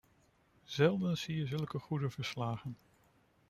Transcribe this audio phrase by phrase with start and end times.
[0.63, 2.77] Zelden zie je zulke goede verslagen.